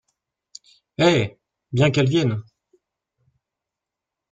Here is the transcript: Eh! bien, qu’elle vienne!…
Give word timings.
Eh! 0.97 1.37
bien, 1.71 1.91
qu’elle 1.91 2.09
vienne!… 2.09 2.41